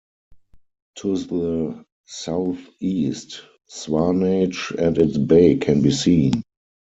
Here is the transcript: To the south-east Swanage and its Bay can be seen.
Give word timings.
To 0.95 1.15
the 1.15 1.85
south-east 2.07 3.43
Swanage 3.67 4.73
and 4.75 4.97
its 4.97 5.15
Bay 5.19 5.57
can 5.57 5.83
be 5.83 5.91
seen. 5.91 6.41